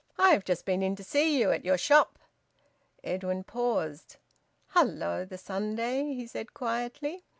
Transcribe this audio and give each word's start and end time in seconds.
"I've 0.17 0.43
just 0.43 0.65
been 0.65 0.81
in 0.81 0.95
to 0.95 1.03
see 1.03 1.39
you 1.39 1.51
at 1.51 1.63
your 1.63 1.77
shop." 1.77 2.17
Edwin 3.03 3.43
paused. 3.43 4.17
"Hello! 4.69 5.25
The 5.25 5.37
Sunday!" 5.37 6.15
he 6.15 6.25
said 6.25 6.55
quietly. 6.55 7.23